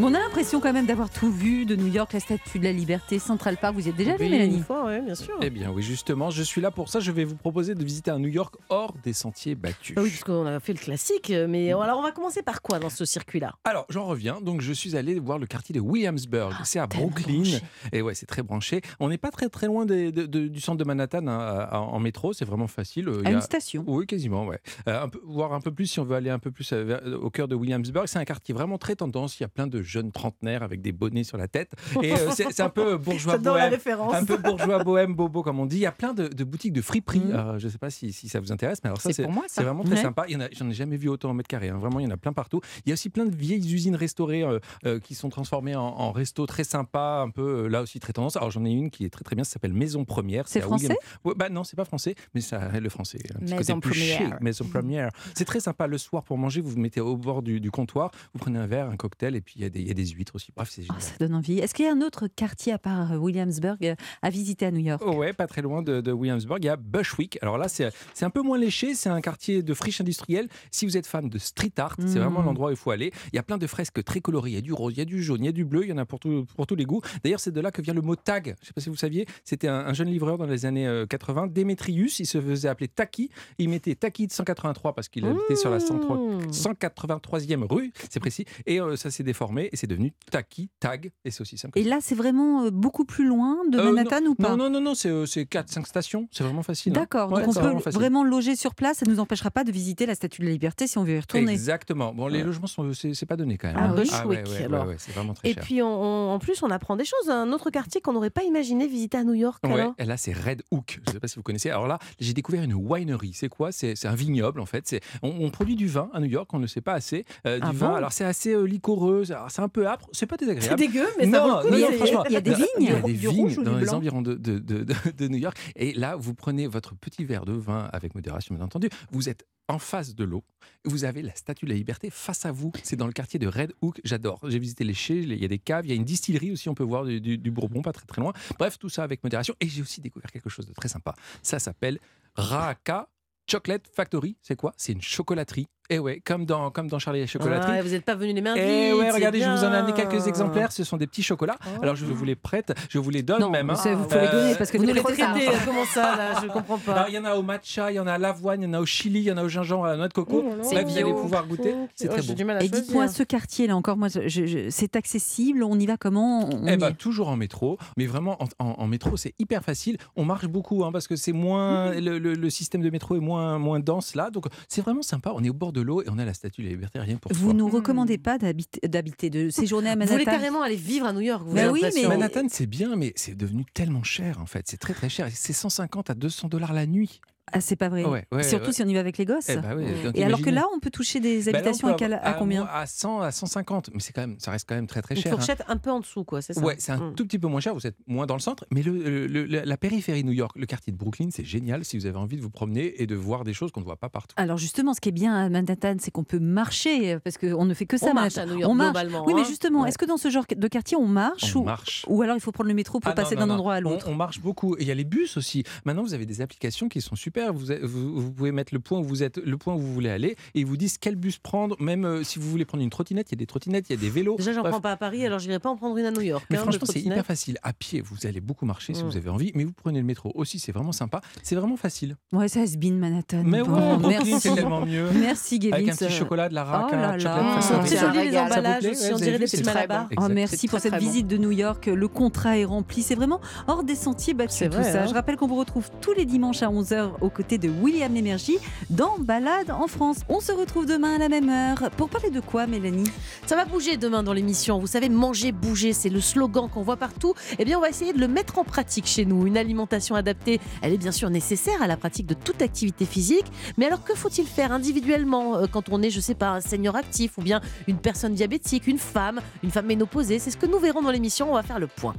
Mais 0.00 0.06
on 0.06 0.14
a 0.14 0.18
l'impression 0.18 0.60
quand 0.60 0.72
même 0.72 0.86
d'avoir 0.86 1.10
tout 1.10 1.30
vu 1.30 1.66
de 1.66 1.76
New 1.76 1.86
York, 1.88 2.14
la 2.14 2.20
Statue 2.20 2.58
de 2.58 2.64
la 2.64 2.72
Liberté, 2.72 3.18
Central 3.18 3.58
Park. 3.58 3.74
Vous 3.74 3.84
y 3.86 3.90
êtes 3.90 3.96
déjà 3.96 4.12
allé, 4.14 4.24
Oui, 4.24 4.30
Mélanie 4.30 4.56
une 4.56 4.64
fois, 4.64 4.86
ouais, 4.86 5.02
bien 5.02 5.14
sûr. 5.14 5.34
Eh 5.42 5.50
bien, 5.50 5.70
oui, 5.70 5.82
justement, 5.82 6.30
je 6.30 6.42
suis 6.42 6.62
là 6.62 6.70
pour 6.70 6.88
ça. 6.88 7.00
Je 7.00 7.12
vais 7.12 7.24
vous 7.24 7.36
proposer 7.36 7.74
de 7.74 7.84
visiter 7.84 8.10
un 8.10 8.18
New 8.18 8.28
York 8.28 8.54
hors 8.70 8.94
des 9.04 9.12
sentiers 9.12 9.54
battus. 9.54 9.94
Ah 9.98 10.02
oui, 10.02 10.08
parce 10.08 10.24
qu'on 10.24 10.46
a 10.46 10.58
fait 10.58 10.72
le 10.72 10.78
classique, 10.78 11.30
mais 11.48 11.70
alors 11.72 11.98
on 11.98 12.02
va 12.02 12.12
commencer 12.12 12.40
par 12.42 12.62
quoi 12.62 12.78
dans 12.78 12.88
ce 12.88 13.04
circuit-là? 13.04 13.52
Alors, 13.64 13.84
j'en 13.90 14.06
reviens. 14.06 14.40
Donc, 14.40 14.62
je 14.62 14.72
suis 14.72 14.96
allé 14.96 15.18
voir 15.18 15.38
le 15.38 15.46
quartier 15.46 15.74
de 15.74 15.80
Williamsburg. 15.80 16.54
c'est 16.64 16.78
à 16.78 16.86
Brooklyn. 16.86 17.34
branché. 17.42 17.60
Et 17.92 18.00
ouais, 18.00 18.14
c'est 18.14 18.24
très 18.26 18.42
branché. 18.42 18.80
On 19.00 19.10
n'est 19.10 19.18
pas 19.18 19.30
très 19.30 19.50
très 19.50 19.66
loin 19.66 19.84
des- 19.84 20.12
de- 20.12 20.24
de- 20.24 20.48
du 20.48 20.60
centre 20.62 20.78
de 20.78 20.84
Manhattan 20.84 21.26
hein, 21.26 21.68
en 21.72 22.00
métro. 22.00 22.32
C'est 22.32 22.46
vraiment 22.46 22.68
facile. 22.68 23.06
Euh, 23.10 23.18
il 23.20 23.26
À 23.26 23.30
y 23.30 23.32
a- 23.34 23.36
une 23.36 23.42
station. 23.42 23.84
Oui, 23.86 24.06
quasiment, 24.06 24.46
ouais. 24.46 24.60
Euh, 24.88 25.02
un 25.02 25.08
peu, 25.10 25.20
voire 25.26 25.52
un 25.52 25.60
peu 25.60 25.72
plus 25.72 25.86
si 25.88 26.00
on 26.00 26.04
veut 26.04 26.16
aller 26.16 26.30
un 26.30 26.38
peu 26.38 26.50
plus 26.50 26.72
euh, 26.72 26.84
vers- 26.84 27.02
au 27.22 27.28
cœur 27.28 27.48
de 27.48 27.54
Williamsburg. 27.54 28.06
C'est 28.08 28.18
un 28.18 28.24
quartier 28.24 28.54
vraiment 28.54 28.78
très 28.78 28.96
tendance. 28.96 29.38
Il 29.38 29.42
y 29.42 29.44
a 29.44 29.48
plein 29.48 29.66
de 29.66 29.82
jeunes 29.90 30.12
trentenaires 30.12 30.62
avec 30.62 30.80
des 30.80 30.92
bonnets 30.92 31.24
sur 31.24 31.36
la 31.36 31.48
tête. 31.48 31.72
Et 32.02 32.12
euh, 32.12 32.30
c'est 32.30 32.60
un 32.60 32.68
peu 32.68 32.96
bourgeois 32.96 33.36
bohème. 33.38 33.74
Un 34.14 34.24
peu 34.24 34.36
bourgeois 34.38 34.82
bohème, 34.84 35.14
bobo, 35.14 35.42
comme 35.42 35.58
on 35.60 35.66
dit. 35.66 35.76
Il 35.76 35.82
y 35.82 35.86
a 35.86 35.92
plein 35.92 36.14
de, 36.14 36.28
de 36.28 36.44
boutiques 36.44 36.72
de 36.72 36.82
friperie. 36.82 37.20
Mhm. 37.20 37.32
Alors, 37.32 37.58
je 37.58 37.66
ne 37.66 37.72
sais 37.72 37.78
pas 37.78 37.90
si, 37.90 38.12
si 38.12 38.28
ça 38.28 38.40
vous 38.40 38.52
intéresse, 38.52 38.78
mais 38.84 38.88
alors 38.88 39.00
ça, 39.00 39.12
C'est 39.12 39.62
vraiment 39.62 39.82
très 39.84 39.94
Ouais. 39.96 40.02
sympa. 40.02 40.24
Il 40.28 40.34
y 40.34 40.36
en 40.36 40.40
a- 40.40 40.48
J'en 40.52 40.68
ai 40.68 40.72
jamais 40.74 40.96
vu 40.96 41.08
autant 41.08 41.30
en 41.30 41.34
mètre 41.34 41.48
carré. 41.48 41.68
hein. 41.70 41.78
Vraiment, 41.78 42.00
il 42.00 42.04
y 42.04 42.06
en 42.06 42.10
a 42.10 42.16
plein 42.16 42.32
partout. 42.32 42.60
Il 42.84 42.90
y 42.90 42.92
a 42.92 42.94
aussi 42.94 43.10
plein 43.10 43.24
de 43.26 43.34
vieilles 43.34 43.74
usines 43.74 43.96
restaurées 43.96 44.42
euh, 44.42 44.58
euh, 44.86 45.00
qui 45.00 45.14
sont 45.14 45.28
transformées 45.28 45.74
en, 45.76 45.82
en 45.84 46.12
resto 46.12 46.46
très 46.46 46.64
sympa, 46.64 47.22
un 47.26 47.30
peu 47.30 47.64
euh, 47.64 47.68
là 47.68 47.82
aussi 47.82 47.98
très 48.00 48.12
tendance. 48.12 48.36
Alors, 48.36 48.50
j'en 48.50 48.64
ai 48.64 48.70
une 48.70 48.90
qui 48.90 49.04
est 49.04 49.10
très 49.10 49.24
très 49.24 49.34
bien. 49.34 49.44
Ça 49.44 49.52
s'appelle 49.54 49.72
Maison 49.72 50.04
Première. 50.04 50.46
C'est 50.48 50.60
français? 50.60 50.84
William- 50.86 50.98
Ouais, 51.24 51.34
bah 51.36 51.48
non, 51.48 51.64
c'est 51.64 51.76
pas 51.76 51.84
français, 51.84 52.14
mais 52.34 52.40
ça, 52.40 52.68
le 52.78 52.88
français. 52.88 53.18
un 53.34 53.38
petit 53.40 53.44
côté 53.44 53.56
Maison 53.56 53.80
plus 53.80 53.90
Première. 53.90 54.42
Maison 54.42 54.64
Première. 54.64 55.10
C'est 55.34 55.44
très 55.44 55.60
sympa 55.60 55.86
le 55.86 55.98
soir 55.98 56.22
pour 56.22 56.38
manger. 56.38 56.60
Vous 56.60 56.70
vous 56.70 56.78
mettez 56.80 57.00
au 57.00 57.16
bord 57.16 57.42
du, 57.42 57.60
du 57.60 57.70
comptoir, 57.70 58.10
vous 58.34 58.38
prenez 58.38 58.58
un 58.58 58.66
verre, 58.66 58.88
un 58.90 58.96
cocktail, 58.96 59.34
et 59.36 59.40
puis 59.40 59.54
il 59.56 59.62
y, 59.62 59.64
a 59.64 59.69
des- 59.70 59.80
il 59.80 59.88
y 59.88 59.90
a 59.90 59.94
des 59.94 60.06
huîtres 60.06 60.34
aussi. 60.34 60.52
Bref, 60.54 60.68
c'est 60.70 60.82
Ah, 60.82 60.94
génial. 60.94 61.02
ça 61.02 61.12
donne 61.18 61.34
envie. 61.34 61.58
Est-ce 61.58 61.74
qu'il 61.74 61.84
y 61.84 61.88
a 61.88 61.92
un 61.92 62.00
autre 62.02 62.26
quartier 62.28 62.72
à 62.72 62.78
part 62.78 63.12
euh, 63.12 63.16
Williamsburg 63.16 63.78
euh, 63.82 63.94
à 64.22 64.30
visiter 64.30 64.66
à 64.66 64.70
New 64.70 64.80
York? 64.80 65.02
Oh 65.04 65.12
ouais, 65.16 65.32
pas 65.32 65.46
très 65.46 65.62
loin 65.62 65.82
de, 65.82 66.00
de 66.00 66.12
Williamsburg, 66.12 66.58
il 66.62 66.66
y 66.66 66.68
a 66.68 66.76
Bushwick. 66.76 67.38
Alors 67.42 67.56
là, 67.58 67.68
c'est 67.68 67.90
un 68.22 68.30
peu 68.30 68.42
moins 68.42 68.58
léché, 68.58 68.94
c'est 68.94 69.08
un 69.08 69.20
quartier 69.20 69.62
de 69.62 69.74
friche 69.74 70.00
industrielle. 70.00 70.48
Si 70.70 70.84
vous 70.86 70.96
êtes 70.96 71.06
fan 71.06 71.28
de 71.28 71.38
street 71.38 71.72
art, 71.78 71.96
c'est 71.98 72.18
Mm. 72.18 72.22
vraiment 72.22 72.42
l'endroit 72.42 72.68
où 72.68 72.72
il 72.72 72.76
faut 72.76 72.90
aller. 72.90 73.12
Il 73.32 73.36
y 73.36 73.38
a 73.38 73.42
plein 73.42 73.58
de 73.58 73.66
fresques 73.66 74.02
très 74.04 74.20
colorées. 74.20 74.50
Il 74.50 74.54
y 74.54 74.58
a 74.58 74.62
du 74.62 74.72
rose, 74.72 74.92
il 74.94 74.98
y 74.98 75.02
a 75.02 75.04
du 75.06 75.22
jaune, 75.22 75.42
il 75.42 75.46
y 75.46 75.48
a 75.48 75.52
du 75.52 75.64
bleu, 75.64 75.84
il 75.84 75.90
y 75.90 75.92
en 75.92 75.98
a 75.98 76.04
pour, 76.04 76.18
tout- 76.20 76.46
pour 76.56 76.66
tous 76.66 76.74
les 76.76 76.84
goûts. 76.84 77.00
D'ailleurs, 77.24 77.40
c'est 77.40 77.52
de 77.52 77.60
là 77.60 77.70
que 77.70 77.80
vient 77.82 77.94
le 77.94 78.02
mot 78.02 78.16
tag. 78.16 78.46
Je 78.46 78.50
ne 78.50 78.66
sais 78.66 78.72
pas 78.74 78.80
si 78.80 78.88
vous 78.90 78.96
saviez, 78.96 79.26
c'était 79.44 79.68
un, 79.68 79.74
un 79.86 79.92
jeune 79.94 80.08
livreur 80.08 80.38
dans 80.38 80.46
les 80.46 80.66
années 80.66 80.86
euh, 80.86 81.06
80, 81.06 81.46
Démétrius. 81.48 82.18
Il 82.20 82.26
se 82.26 82.40
faisait 82.40 82.68
appeler 82.68 82.88
Taki. 82.88 83.30
Il 83.58 83.68
mettait 83.68 83.94
Taki 83.94 84.26
de 84.26 84.32
183 84.32 84.94
parce 84.94 85.08
qu'il 85.08 85.24
habitait 85.26 85.56
sur 85.56 85.70
la 85.70 85.80
103 85.80 86.16
Mmh. 86.16 86.50
183e 86.50 87.64
rue, 87.64 87.92
c'est 88.10 88.20
précis. 88.20 88.44
Et 88.66 88.80
euh, 88.80 88.96
ça 88.96 89.10
s'est 89.10 89.22
déformé 89.22 89.59
et 89.72 89.76
c'est 89.76 89.86
devenu 89.86 90.12
Taki, 90.30 90.70
Tag. 90.80 91.12
Et 91.24 91.30
c'est 91.30 91.40
aussi 91.42 91.58
simple. 91.58 91.78
Et 91.78 91.84
là, 91.84 91.98
c'est 92.00 92.14
vraiment 92.14 92.64
euh, 92.64 92.70
beaucoup 92.70 93.04
plus 93.04 93.26
loin 93.26 93.58
de 93.70 93.78
Euh, 93.78 93.92
Manhattan 93.92 94.24
ou 94.26 94.34
pas 94.34 94.50
Non, 94.50 94.56
non, 94.56 94.70
non, 94.70 94.80
non, 94.80 94.94
c'est 94.94 95.08
euh, 95.10 95.26
c'est 95.26 95.42
4-5 95.42 95.86
stations. 95.86 96.28
C'est 96.32 96.44
vraiment 96.44 96.62
facile. 96.62 96.92
hein. 96.92 97.00
D'accord, 97.00 97.30
Ouais, 97.32 97.44
donc 97.44 97.56
on 97.56 97.80
peut 97.80 97.90
vraiment 97.90 98.24
loger 98.24 98.56
sur 98.56 98.74
place, 98.74 98.98
ça 98.98 99.06
ne 99.06 99.10
nous 99.12 99.20
empêchera 99.20 99.50
pas 99.50 99.64
de 99.64 99.72
visiter 99.72 100.06
la 100.06 100.14
Statue 100.14 100.40
de 100.42 100.46
la 100.46 100.52
Liberté 100.52 100.86
si 100.86 100.98
on 100.98 101.04
veut 101.04 101.14
y 101.14 101.20
retourner. 101.20 101.52
Exactement. 101.52 102.12
Bon, 102.14 102.28
les 102.28 102.38
Ouais. 102.38 102.44
logements, 102.44 102.66
sont, 102.66 102.92
c'est, 102.94 103.26
pas 103.26 103.36
donné 103.36 103.58
quand 103.58 103.68
même. 103.68 103.76
Ah, 103.78 103.84
hein. 103.90 103.94
Bushwick, 103.94 104.24
ouais, 104.26 104.48
ouais, 104.48 104.64
alors. 104.64 104.84
ouais, 104.84 104.90
ouais, 104.90 104.96
c'est 104.98 105.12
vraiment 105.12 105.34
très 105.34 105.50
Et 105.50 105.54
cher. 105.54 105.62
puis 105.62 105.82
on- 105.82 105.86
on- 106.02 106.30
en 106.32 106.38
plus, 106.38 106.62
on 106.62 106.70
apprend 106.70 106.96
des 106.96 107.04
choses. 107.04 107.28
Un 107.30 107.52
autre 107.52 107.70
quartier 107.70 108.00
qu'on 108.00 108.12
n'aurait 108.12 108.30
pas 108.30 108.42
imaginé 108.44 108.86
visiter 108.86 109.18
à 109.18 109.24
New 109.24 109.34
York. 109.34 109.62
Ouais, 109.64 109.72
alors 109.80 109.94
et 109.98 110.04
là 110.04 110.16
c'est 110.16 110.32
Red 110.32 110.62
Hook. 110.70 111.00
Je 111.06 111.12
sais 111.12 111.20
pas 111.20 111.28
si 111.28 111.36
vous 111.36 111.42
connaissez. 111.42 111.70
Alors 111.70 111.86
là, 111.86 111.98
j'ai 112.18 112.32
découvert 112.32 112.62
une 112.62 112.74
winery. 112.74 113.32
C'est 113.34 113.48
quoi? 113.48 113.72
C'est, 113.72 113.94
c'est 113.96 114.08
un 114.08 114.14
vignoble 114.14 114.60
en 114.60 114.66
fait. 114.66 114.86
C'est, 114.86 115.00
on, 115.22 115.28
on 115.40 115.50
produit 115.50 115.76
du 115.76 115.86
vin 115.86 116.08
à 116.12 116.20
New 116.20 116.26
York. 116.26 116.48
On 116.52 116.58
ne 116.58 116.66
sait 116.66 116.80
pas 116.80 116.94
assez 116.94 117.24
euh, 117.46 117.56
du 117.58 117.66
Ah 117.66 117.72
vin. 117.72 117.88
bon? 117.90 117.94
Alors 117.94 118.12
c'est 118.12 118.24
assez 118.24 118.52
euh, 118.54 118.62
liquoreux. 118.64 119.24
C'est 119.50 119.60
un 119.62 119.68
peu 119.68 119.86
âpre. 119.86 120.08
C'est 120.12 120.26
pas 120.26 120.36
C'est 120.38 120.46
désagréable. 120.46 120.78
dégueu, 120.80 121.06
mais 121.18 121.24
ça 121.24 121.30
Non, 121.30 121.60
vaut 121.62 121.68
le 121.70 121.86
coup. 121.86 121.92
franchement, 121.96 122.24
il 122.26 122.32
y 122.32 122.36
a 122.36 122.40
des 122.40 122.54
vignes. 122.54 122.66
Il 122.78 122.84
y 122.84 122.90
a 122.90 123.00
des 123.00 123.12
vignes 123.12 123.54
dans 123.62 123.76
les 123.76 123.90
environs 123.90 124.22
de, 124.22 124.34
de- 124.34 124.58
de- 124.58 124.84
de- 124.84 124.94
de 125.16 125.28
New 125.28 125.38
York. 125.38 125.58
Et 125.76 125.92
là, 125.92 126.16
vous 126.16 126.34
prenez 126.34 126.66
votre 126.66 126.94
petit 126.94 127.24
verre 127.24 127.44
de 127.44 127.52
vin 127.52 127.88
avec 127.92 128.14
modération, 128.14 128.54
bien 128.54 128.64
entendu. 128.64 128.88
Vous 129.10 129.28
êtes 129.28 129.44
en 129.68 129.78
face 129.78 130.14
de 130.16 130.24
l'eau. 130.24 130.42
Vous 130.84 131.04
avez 131.04 131.22
la 131.22 131.34
Statue 131.34 131.64
de 131.66 131.70
la 131.70 131.76
Liberté 131.76 132.10
face 132.10 132.44
à 132.44 132.50
vous. 132.50 132.72
C'est 132.82 132.96
dans 132.96 133.06
le 133.06 133.12
quartier 133.12 133.38
de 133.38 133.46
Red 133.46 133.72
Hook. 133.82 134.00
J'adore. 134.04 134.40
J'ai 134.48 134.58
visité 134.58 134.82
les 134.84 134.94
chais. 134.94 135.18
Il 135.18 135.32
y 135.40 135.44
a 135.44 135.48
des 135.48 135.58
caves. 135.58 135.86
Il 135.86 135.90
y 135.90 135.92
a 135.92 135.94
une 135.96 136.04
distillerie 136.04 136.50
aussi. 136.52 136.68
On 136.68 136.74
peut 136.74 136.82
voir 136.82 137.04
du, 137.04 137.20
du- 137.20 137.38
du 137.38 137.50
Bourbon, 137.50 137.80
pas 137.82 137.92
très 137.92 138.06
très 138.06 138.20
loin. 138.20 138.32
Bref, 138.58 138.78
tout 138.78 138.88
ça 138.88 139.04
avec 139.04 139.22
modération. 139.22 139.54
Et 139.60 139.68
j'ai 139.68 139.82
aussi 139.82 140.00
découvert 140.00 140.30
quelque 140.32 140.48
chose 140.50 140.66
de 140.66 140.72
très 140.72 140.88
sympa. 140.88 141.14
Ça 141.42 141.58
s'appelle 141.60 141.98
Raka 142.34 143.08
Chocolate 143.48 143.86
Factory. 143.92 144.36
C'est 144.42 144.56
quoi? 144.56 144.72
C'est 144.76 144.92
une 144.92 145.02
chocolaterie. 145.02 145.66
Et 145.90 145.98
ouais, 145.98 146.22
comme 146.24 146.46
dans, 146.46 146.70
comme 146.70 146.86
dans 146.88 146.98
Charlie 146.98 147.18
et 147.18 147.22
la 147.22 147.26
chocolaterie. 147.26 147.78
Ah, 147.78 147.82
vous 147.82 147.88
n'êtes 147.90 148.04
pas 148.04 148.14
venu 148.14 148.32
les 148.32 148.40
mains 148.40 148.54
vides. 148.54 148.62
Et 148.64 148.92
ouais, 148.92 149.10
regardez, 149.10 149.40
je 149.40 149.48
vous 149.50 149.64
en 149.64 149.72
ai 149.72 149.76
amené 149.76 149.92
quelques 149.92 150.26
exemplaires. 150.28 150.70
Ce 150.72 150.84
sont 150.84 150.96
des 150.96 151.06
petits 151.06 151.22
chocolats. 151.22 151.56
Oh. 151.66 151.82
Alors, 151.82 151.96
je 151.96 152.04
vous 152.06 152.24
les 152.24 152.36
prête, 152.36 152.72
je 152.88 152.98
vous 152.98 153.10
les 153.10 153.22
donne 153.22 153.40
Non, 153.40 153.50
même. 153.50 153.68
hein. 153.70 153.74
c'est- 153.74 153.92
vous 153.94 154.08
faut 154.08 154.14
les 154.18 154.26
Euh, 154.28 154.32
donner 154.32 154.54
parce 154.54 154.70
que 154.70 154.76
Vous 154.78 154.84
nous 154.84 154.88
les 154.88 154.94
les 154.94 155.00
trop 155.02 155.10
tard. 155.12 155.34
traitez, 155.34 155.50
comment 155.66 155.84
ça 155.84 156.16
là 156.16 156.40
Je 156.42 156.46
comprends 156.48 156.78
pas. 156.78 157.06
Il 157.08 157.14
y 157.14 157.18
en 157.18 157.24
a 157.24 157.34
au 157.34 157.42
matcha, 157.42 157.90
il 157.90 157.96
y 157.96 157.98
en 158.00 158.06
a 158.06 158.12
à 158.14 158.18
l'avoine, 158.18 158.62
il 158.62 158.66
y 158.66 158.68
en 158.68 158.74
a 158.74 158.80
au 158.80 158.86
chili, 158.86 159.18
il 159.18 159.24
y 159.24 159.32
en 159.32 159.36
a 159.36 159.42
au 159.42 159.48
gingembre, 159.48 159.86
à 159.86 159.90
la 159.90 159.96
noix 159.96 160.08
de 160.08 160.12
coco. 160.12 160.42
Oh 160.44 160.48
là 160.48 160.56
là. 160.56 160.62
Bref, 160.62 160.84
vous 160.86 160.96
allez 160.96 161.12
pouvoir 161.12 161.46
goûter. 161.46 161.74
C'est 161.96 162.08
Oh, 162.08 162.12
très 162.12 162.22
j'ai 162.22 162.28
bon. 162.28 162.34
du 162.34 162.44
mal 162.44 162.56
à 162.58 162.62
Et 162.62 162.68
dites-moi, 162.68 163.08
ce 163.08 163.22
quartier-là, 163.24 163.74
encore, 163.76 163.96
moi, 163.96 164.08
c'est 164.10 164.96
accessible, 164.96 165.64
on 165.64 165.78
y 165.78 165.86
va 165.86 165.96
comment 165.96 166.48
on 166.48 166.66
Eh 166.66 166.72
est 166.74 166.92
toujours 166.98 167.28
en 167.28 167.36
métro, 167.36 167.78
mais 167.96 168.06
vraiment 168.06 168.36
en, 168.42 168.46
en- 168.64 168.74
en 168.78 168.86
métro, 168.86 169.16
c'est 169.16 169.34
hyper 169.40 169.64
facile. 169.64 169.96
On 170.16 170.24
marche 170.24 170.46
beaucoup 170.46 170.84
hein, 170.84 170.92
parce 170.92 171.08
que 171.08 171.16
c'est 171.16 171.32
moins 171.32 171.92
le, 171.92 172.18
le- 172.18 172.34
le 172.34 172.50
système 172.50 172.80
de 172.82 172.90
métro 172.90 173.16
est 173.16 173.20
moins 173.20 173.58
moins 173.58 173.80
dense 173.80 174.14
là, 174.14 174.30
donc 174.30 174.46
c'est 174.68 174.82
vraiment 174.82 175.02
sympa. 175.02 175.32
On 175.34 175.42
est 175.42 175.48
au 175.50 175.54
bord 175.54 175.72
de 175.72 175.79
l'eau 175.80 176.02
et 176.02 176.06
on 176.08 176.18
a 176.18 176.24
la 176.24 176.34
Statue 176.34 176.62
de 176.62 176.66
la 176.66 176.72
Liberté 176.72 176.98
rien 177.00 177.16
pour 177.16 177.32
Vous 177.32 177.44
soi. 177.46 177.52
nous 177.54 177.68
recommandez 177.68 178.18
pas 178.18 178.38
d'habiter, 178.38 179.30
de 179.30 179.50
séjourner 179.50 179.90
à 179.90 179.94
Vous 179.94 180.00
voulez 180.02 180.12
Manhattan 180.24 180.30
carrément 180.32 180.62
aller 180.62 180.76
vivre 180.76 181.06
à 181.06 181.12
New 181.12 181.20
York 181.20 181.42
vous 181.46 181.54
Bah 181.54 181.62
avez 181.62 181.70
oui, 181.70 181.82
mais- 181.94 182.06
Manhattan, 182.08 182.46
c'est 182.48 182.66
bien, 182.66 182.96
mais 182.96 183.12
c'est 183.16 183.34
devenu 183.36 183.64
tellement 183.74 184.02
cher 184.02 184.40
en 184.40 184.46
fait. 184.46 184.66
C'est 184.68 184.76
très 184.78 184.94
très 184.94 185.08
cher. 185.08 185.28
C'est 185.32 185.52
150 185.52 186.10
à 186.10 186.14
200 186.14 186.48
dollars 186.48 186.72
la 186.72 186.86
nuit. 186.86 187.20
Ah, 187.52 187.60
c'est 187.60 187.74
pas 187.74 187.88
vrai. 187.88 188.04
Ouais, 188.04 188.24
ouais, 188.30 188.42
Surtout 188.44 188.66
ouais. 188.66 188.72
si 188.72 188.82
on 188.82 188.86
y 188.86 188.94
va 188.94 189.00
avec 189.00 189.18
les 189.18 189.24
gosses. 189.24 189.48
Eh 189.48 189.56
oui, 189.74 189.84
donc 190.04 190.16
Et 190.16 190.22
alors 190.24 190.40
que 190.40 190.50
là, 190.50 190.66
on 190.72 190.78
peut 190.78 190.90
toucher 190.90 191.18
des 191.18 191.42
Bah 191.46 191.50
là, 191.50 191.58
habitations 191.58 191.88
à, 191.88 192.32
combien 192.34 192.64
À 192.72 192.86
100, 192.86 193.22
à 193.22 193.32
150, 193.32 193.90
mais 193.92 193.98
c'est 193.98 194.12
quand 194.12 194.20
même, 194.20 194.36
ça 194.38 194.52
reste 194.52 194.68
quand 194.68 194.76
même 194.76 194.86
très 194.86 195.02
très 195.02 195.16
Une 195.16 195.20
cher. 195.20 195.32
hein. 195.32 195.36
fourchette 195.36 195.62
un 195.66 195.76
peu 195.76 195.90
en 195.90 195.98
dessous, 195.98 196.22
quoi, 196.22 196.42
c'est 196.42 196.52
ça 196.52 196.60
Ouais, 196.60 196.76
c'est 196.78 196.92
un 196.92 197.10
Mm. 197.10 197.14
tout 197.16 197.24
petit 197.26 197.40
peu 197.40 197.48
moins 197.48 197.60
cher. 197.60 197.74
Vous 197.74 197.84
êtes 197.88 197.96
moins 198.06 198.26
dans 198.26 198.34
le 198.36 198.40
centre, 198.40 198.66
mais 198.70 198.82
le, 198.82 198.92
le- 199.26 199.26
le- 199.26 199.62
la 199.64 199.76
périphérie 199.76 200.22
New 200.22 200.30
York, 200.32 200.56
le 200.56 200.66
quartier 200.66 200.92
de 200.92 200.98
Brooklyn, 200.98 201.30
c'est 201.32 201.44
génial 201.44 201.84
si 201.84 201.98
vous 201.98 202.06
avez 202.06 202.18
envie 202.18 202.36
de 202.36 202.40
vous 202.42 202.50
promener 202.50 203.02
et 203.02 203.06
de 203.08 203.16
voir 203.16 203.42
des 203.42 203.52
choses 203.52 203.72
qu'on 203.72 203.80
ne 203.80 203.84
voit 203.84 203.96
pas 203.96 204.08
partout. 204.10 204.34
Alors 204.38 204.56
justement, 204.56 204.94
ce 204.94 205.00
qui 205.00 205.08
est 205.08 205.12
bien 205.12 205.34
à 205.34 205.48
Manhattan, 205.48 205.96
c'est 205.98 206.12
qu'on 206.12 206.22
peut 206.24 206.38
marcher, 206.38 207.18
parce 207.18 207.36
qu'on 207.36 207.64
ne 207.64 207.74
fait 207.74 207.86
que 207.86 207.96
ça. 207.96 208.10
On 208.10 208.14
marche 208.14 208.36
Manhattan. 208.36 208.52
à 208.52 208.54
New 208.54 208.60
York, 208.60 208.70
On 208.70 208.74
marche. 208.76 208.92
globalement, 208.92 209.24
Oui, 209.26 209.32
mais 209.34 209.40
hein. 209.40 209.44
justement, 209.48 209.82
Ouais. 209.82 209.88
est-ce 209.88 209.98
que 209.98 210.04
dans 210.04 210.18
ce 210.18 210.30
genre 210.30 210.44
de 210.54 210.68
quartier, 210.68 210.96
on 210.96 211.08
marche 211.08 211.56
On 211.56 211.60
ou, 211.60 211.64
marche. 211.64 212.04
ou 212.08 212.22
alors 212.22 212.36
il 212.36 212.40
faut 212.40 212.52
prendre 212.52 212.68
le 212.68 212.74
métro 212.74 213.00
pour 213.00 213.10
Ah 213.10 213.14
passer 213.14 213.34
d'un 213.34 213.50
endroit 213.50 213.74
à 213.74 213.78
On- 213.78 213.82
l'autre? 213.82 214.06
On, 214.08 214.14
marche 214.14 214.40
beaucoup. 214.40 214.76
Et 214.76 214.82
il 214.82 214.86
y 214.86 214.90
a 214.92 214.94
les 214.94 215.04
bus 215.04 215.36
aussi. 215.36 215.64
Maintenant, 215.84 216.02
vous 216.02 216.14
avez 216.14 216.26
des 216.26 216.42
applications 216.42 216.88
qui 216.88 217.00
sont 217.00 217.16
super 217.16 217.29
super. 217.30 217.52
Vous, 217.52 217.70
êtes- 217.72 217.82
vous, 217.84 218.20
vous 218.20 218.32
pouvez 218.32 218.52
mettre 218.52 218.74
le 218.74 218.80
point 218.80 218.98
où 218.98 219.04
vous 219.04 219.22
êtes, 219.22 219.36
le 219.38 219.56
point 219.56 219.74
où 219.74 219.78
vous 219.78 219.92
voulez 219.92 220.10
aller, 220.10 220.36
et 220.54 220.60
ils 220.60 220.66
vous 220.66 220.76
disent 220.76 220.98
quel 220.98 221.14
bus 221.16 221.38
prendre. 221.38 221.76
Même 221.80 222.04
euh, 222.04 222.22
si 222.24 222.38
vous 222.38 222.50
voulez 222.50 222.64
prendre 222.64 222.82
une 222.82 222.90
trottinette, 222.90 223.28
il 223.30 223.32
y 223.32 223.36
a 223.36 223.38
des 223.38 223.46
trottinettes, 223.46 223.86
il 223.88 223.92
y 223.94 223.98
a 223.98 224.00
des 224.00 224.10
vélos. 224.10 224.36
Déjà, 224.36 224.52
j'en 224.52 224.60
Bref. 224.62 224.72
prends 224.72 224.80
pas 224.80 224.92
à 224.92 224.96
Paris, 224.96 225.24
alors 225.24 225.38
j'irai 225.38 225.58
pas 225.58 225.68
en 225.70 225.76
prendre 225.76 225.96
une 225.96 226.04
à 226.06 226.10
New 226.10 226.20
York. 226.20 226.44
Mais 226.50 226.56
hein, 226.56 226.62
franchement, 226.62 226.86
c'est 226.90 227.00
hyper 227.00 227.24
facile. 227.24 227.58
À 227.62 227.72
pied, 227.72 228.00
vous 228.00 228.26
allez 228.26 228.40
beaucoup 228.40 228.66
marcher 228.66 228.94
si 228.94 229.02
Mm. 229.02 229.06
vous 229.06 229.16
avez 229.16 229.30
envie, 229.30 229.52
mais 229.54 229.64
vous 229.64 229.72
prenez 229.72 229.98
le 230.00 230.04
métro 230.04 230.32
aussi, 230.34 230.58
c'est 230.58 230.72
vraiment 230.72 230.92
sympa. 230.92 231.20
C'est 231.42 231.54
vraiment 231.56 231.76
facile. 231.76 232.16
Ouais, 232.32 232.48
ça 232.48 232.66
se 232.66 232.76
bine 232.76 232.98
Manhattan. 232.98 233.42
Mais 233.44 233.62
Bon, 233.62 233.98
ouais, 233.98 234.08
merci. 234.08 234.34
c'est 234.40 234.54
tellement 234.54 234.84
mieux. 234.84 235.06
Merci, 235.14 235.58
Gavin. 235.58 235.76
Avec 235.76 235.88
un 235.90 235.94
petit 235.96 236.10
chocolat, 236.10 236.48
de 236.48 236.54
la 236.54 236.64
raca, 236.64 236.88
Oh 236.92 236.96
là 236.96 237.18
chocolat 237.18 237.42
là. 237.42 237.60
C'est 237.86 237.96
joli 237.98 238.30
les 238.30 238.38
emballages 238.38 238.80
plaît 238.80 238.90
aussi, 238.90 239.12
on 239.12 239.16
dirait 239.16 239.38
des 239.38 239.44
petits 239.44 239.62
malabars. 239.62 240.08
bon. 240.08 240.24
Oh, 240.24 240.28
merci 240.28 240.66
pour 240.66 240.78
très, 240.78 240.88
cette 240.88 240.92
très 240.98 241.00
bon. 241.00 241.06
visite 241.10 241.26
de 241.26 241.36
New 241.36 241.50
York. 241.52 241.86
Le 241.86 242.08
contrat 242.08 242.58
est 242.58 242.64
rempli. 242.64 243.02
C'est 243.02 243.14
vraiment 243.14 243.40
hors 243.68 243.84
des 243.84 243.94
sentiers 243.94 244.34
battus 244.34 244.56
C'est 244.58 244.68
tout 244.68 244.76
vrai, 244.76 244.84
ça. 244.92 245.02
hein. 245.02 245.06
Je 245.08 245.14
rappelle 245.14 245.36
qu'on 245.36 245.46
vous 245.46 245.56
retrouve 245.56 245.88
tous 246.00 246.12
les 246.14 246.24
dimanches 246.24 246.62
à 246.62 246.68
11h 246.68 247.12
aux 247.20 247.30
côtés 247.30 247.58
de 247.58 247.68
William 247.68 248.12
Lémergie 248.12 248.58
dans 248.88 249.18
Balade 249.18 249.70
en 249.70 249.86
France. 249.86 250.18
On 250.28 250.40
se 250.40 250.52
retrouve 250.52 250.86
demain 250.86 251.16
à 251.16 251.18
la 251.18 251.28
même 251.28 251.48
heure. 251.48 251.90
Pour 251.96 252.08
parler 252.08 252.30
de 252.30 252.40
quoi, 252.40 252.66
Mélanie? 252.66 253.10
Ça 253.46 253.56
va 253.56 253.64
bouger 253.64 253.96
demain 253.96 254.22
dans 254.22 254.32
l'émission. 254.32 254.78
Vous 254.78 254.86
savez, 254.86 255.08
manger, 255.08 255.52
bouger, 255.52 255.92
c'est 255.92 256.08
le 256.08 256.20
slogan 256.20 256.68
qu'on 256.68 256.82
voit 256.82 256.96
partout. 256.96 257.34
Eh 257.58 257.64
bien, 257.64 257.78
on 257.78 257.80
va 257.80 257.88
essayer 257.88 258.12
de 258.12 258.18
le 258.18 258.28
mettre 258.28 258.58
en 258.58 258.64
pratique 258.64 259.06
chez 259.06 259.24
nous. 259.24 259.46
Une 259.46 259.56
alimentation 259.56 260.14
adaptée, 260.14 260.60
elle 260.82 260.92
est 260.92 260.98
bien 260.98 261.12
sûr 261.12 261.30
nécessaire 261.30 261.82
à 261.82 261.86
la 261.86 261.96
pratique 261.96 262.26
de 262.26 262.34
toute 262.34 262.62
activité 262.62 263.04
physique. 263.04 263.46
Mais 263.76 263.86
alors, 263.86 264.04
que 264.04 264.14
faut-il 264.14 264.46
faire 264.46 264.72
individuellement 264.72 265.56
euh, 265.56 265.66
quand 265.70 265.88
on 265.90 266.02
est, 266.02 266.10
je 266.10 266.20
sais 266.20 266.34
pas, 266.34 266.50
un 266.50 266.60
senior 266.60 266.96
actif 266.96 267.38
ou 267.38 267.42
bien 267.42 267.60
une 267.88 267.98
personne 267.98 268.34
diabétique, 268.34 268.86
une 268.86 268.98
femme, 268.98 269.40
une 269.62 269.70
femme 269.70 269.86
ménopausée? 269.86 270.38
C'est 270.38 270.50
ce 270.50 270.56
que 270.56 270.66
nous 270.66 270.78
verrons 270.78 271.02
dans 271.02 271.10
l'émission. 271.10 271.50
On 271.50 271.54
va 271.54 271.62
faire 271.62 271.78
le 271.78 271.86
point. 271.86 272.14